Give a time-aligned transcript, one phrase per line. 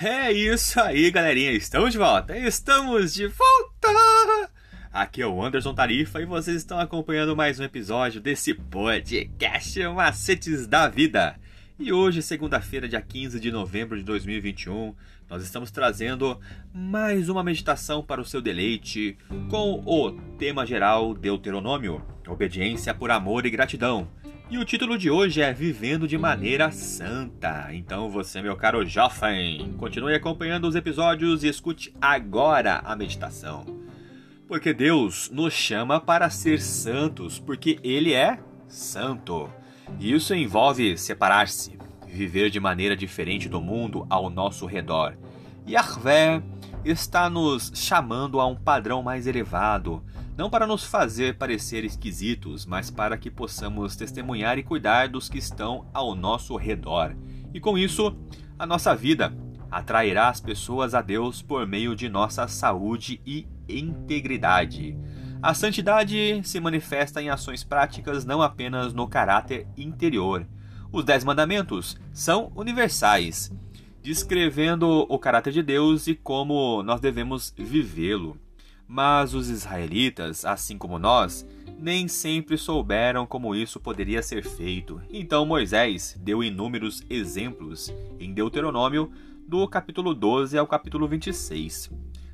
[0.00, 1.50] É isso aí, galerinha.
[1.50, 2.38] Estamos de volta.
[2.38, 4.48] Estamos de volta.
[4.92, 10.68] Aqui é o Anderson Tarifa e vocês estão acompanhando mais um episódio desse podcast Macetes
[10.68, 11.34] da Vida.
[11.80, 14.94] E hoje, segunda-feira, dia 15 de novembro de 2021,
[15.28, 16.38] nós estamos trazendo
[16.72, 19.18] mais uma meditação para o seu deleite
[19.50, 24.08] com o tema geral Deuteronômio, obediência por amor e gratidão.
[24.50, 27.68] E o título de hoje é Vivendo de Maneira Santa.
[27.70, 33.66] Então você, meu caro jovem, continue acompanhando os episódios e escute agora a meditação.
[34.46, 39.50] Porque Deus nos chama para ser santos, porque Ele é santo.
[40.00, 45.14] E isso envolve separar-se, viver de maneira diferente do mundo ao nosso redor.
[45.68, 46.42] Yahvé
[46.82, 50.02] está nos chamando a um padrão mais elevado,
[50.38, 55.36] não para nos fazer parecer esquisitos, mas para que possamos testemunhar e cuidar dos que
[55.36, 57.16] estão ao nosso redor.
[57.52, 58.16] E com isso,
[58.56, 59.36] a nossa vida
[59.68, 64.96] atrairá as pessoas a Deus por meio de nossa saúde e integridade.
[65.42, 70.46] A santidade se manifesta em ações práticas, não apenas no caráter interior.
[70.92, 73.52] Os Dez Mandamentos são universais,
[74.00, 78.38] descrevendo o caráter de Deus e como nós devemos vivê-lo.
[78.88, 81.46] Mas os israelitas, assim como nós,
[81.78, 85.00] nem sempre souberam como isso poderia ser feito.
[85.10, 89.12] Então Moisés deu inúmeros exemplos em Deuteronômio,
[89.46, 91.90] do capítulo 12 ao capítulo 26.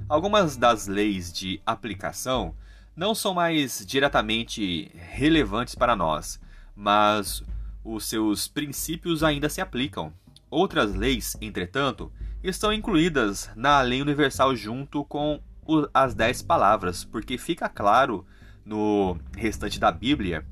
[0.08, 2.54] Algumas das leis de aplicação
[2.96, 6.40] não são mais diretamente relevantes para nós,
[6.74, 7.42] mas
[7.84, 10.12] os seus princípios ainda se aplicam.
[10.50, 15.40] Outras leis, entretanto, estão incluídas na lei universal junto com
[15.92, 18.26] as dez palavras, porque fica claro
[18.64, 20.46] no restante da Bíblia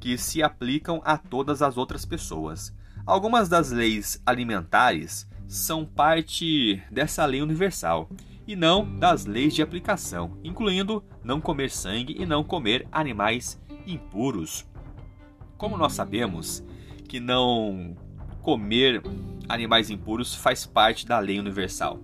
[0.00, 2.74] que se aplicam a todas as outras pessoas.
[3.06, 8.08] Algumas das leis alimentares são parte dessa lei universal
[8.46, 14.66] e não das leis de aplicação, incluindo não comer sangue e não comer animais impuros.
[15.56, 16.64] Como nós sabemos
[17.08, 17.96] que não
[18.40, 19.02] comer
[19.48, 22.00] animais impuros faz parte da lei universal.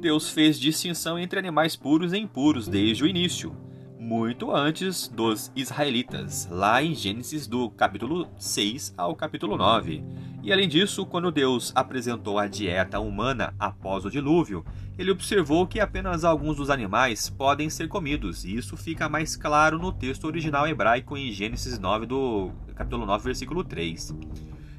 [0.00, 3.52] Deus fez distinção entre animais puros e impuros desde o início,
[3.98, 10.04] muito antes dos israelitas, lá em Gênesis do capítulo 6 ao capítulo 9.
[10.40, 14.64] E além disso, quando Deus apresentou a dieta humana após o dilúvio,
[14.96, 19.80] ele observou que apenas alguns dos animais podem ser comidos, e isso fica mais claro
[19.80, 24.14] no texto original hebraico em Gênesis 9 do capítulo 9, versículo 3.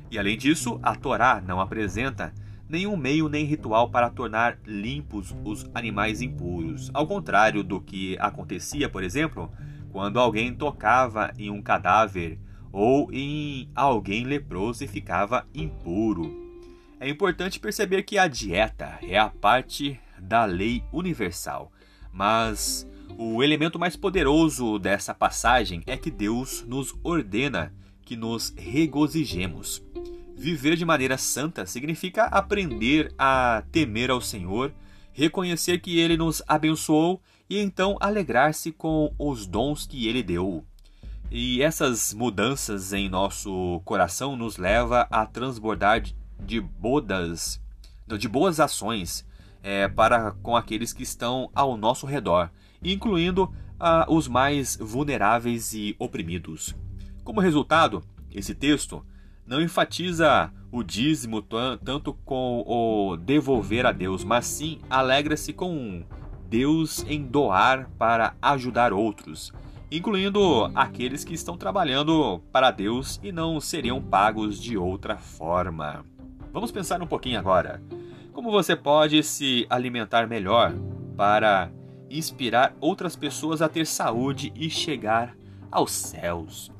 [0.10, 2.34] E além disso, a Torá não apresenta
[2.70, 6.92] nenhum meio nem ritual para tornar limpos os animais impuros.
[6.94, 9.52] Ao contrário do que acontecia, por exemplo,
[9.92, 12.40] quando alguém tocava em um cadáver
[12.72, 16.48] ou em alguém leproso e ficava impuro.
[17.00, 21.72] É importante perceber que a dieta é a parte da lei universal,
[22.14, 22.88] mas
[23.18, 29.82] o elemento mais poderoso dessa passagem é que Deus nos ordena que nos regozijemos.
[30.40, 34.74] Viver de maneira santa significa aprender a temer ao Senhor,
[35.12, 40.64] reconhecer que Ele nos abençoou e então alegrar-se com os dons que Ele deu.
[41.30, 46.04] E essas mudanças em nosso coração nos leva a transbordar
[46.40, 47.62] de bodas,
[48.18, 49.28] de boas ações
[49.62, 52.50] é, para com aqueles que estão ao nosso redor,
[52.82, 56.74] incluindo ah, os mais vulneráveis e oprimidos.
[57.26, 58.02] Como resultado,
[58.32, 59.06] esse texto
[59.50, 66.04] não enfatiza o dízimo tanto com o devolver a Deus, mas sim alegra-se com
[66.48, 69.52] Deus em doar para ajudar outros,
[69.92, 76.06] incluindo aqueles que estão trabalhando para Deus e não seriam pagos de outra forma.
[76.54, 77.82] Vamos pensar um pouquinho agora.
[78.32, 80.74] Como você pode se alimentar melhor
[81.18, 81.72] para
[82.08, 85.36] inspirar outras pessoas a ter saúde e chegar
[85.72, 86.72] aos céus?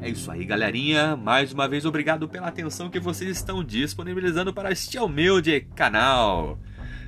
[0.00, 1.16] É isso aí, galerinha.
[1.16, 6.58] Mais uma vez, obrigado pela atenção que vocês estão disponibilizando para este humilde canal.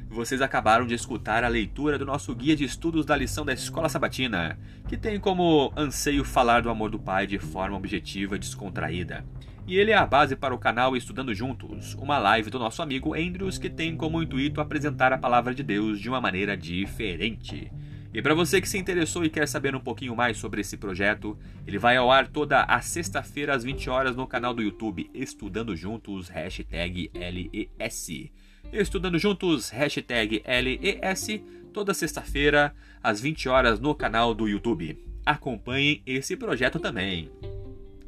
[0.09, 3.89] Vocês acabaram de escutar a leitura do nosso guia de estudos da lição da Escola
[3.89, 9.25] Sabatina, que tem como anseio falar do amor do Pai de forma objetiva e descontraída.
[9.69, 13.15] E ele é a base para o canal Estudando Juntos, uma live do nosso amigo
[13.15, 17.71] Andrews que tem como intuito apresentar a palavra de Deus de uma maneira diferente.
[18.13, 21.39] E para você que se interessou e quer saber um pouquinho mais sobre esse projeto,
[21.65, 25.77] ele vai ao ar toda a sexta-feira às 20 horas no canal do YouTube Estudando
[25.77, 28.31] Juntos, hashtag LES.
[28.73, 31.41] Estudando Juntos, hashtag LES,
[31.73, 34.99] toda sexta-feira às 20 horas no canal do YouTube.
[35.25, 37.31] Acompanhem esse projeto também.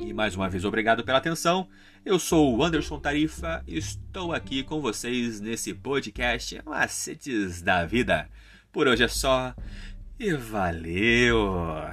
[0.00, 1.68] E mais uma vez, obrigado pela atenção.
[2.04, 8.28] Eu sou o Anderson Tarifa estou aqui com vocês nesse podcast Macetes da Vida.
[8.72, 9.54] Por hoje é só
[10.18, 11.90] e valeu!